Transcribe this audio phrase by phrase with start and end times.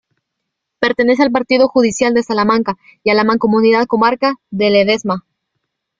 [0.79, 5.25] Pertenece al partido judicial de Salamanca y a la Mancomunidad Comarca de Ledesma.